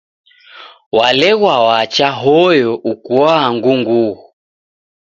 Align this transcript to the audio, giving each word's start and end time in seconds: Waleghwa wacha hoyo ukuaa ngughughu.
Waleghwa 0.97 1.55
wacha 1.67 2.07
hoyo 2.21 2.71
ukuaa 2.91 3.45
ngughughu. 3.53 4.09